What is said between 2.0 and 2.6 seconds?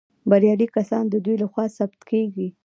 کیږي.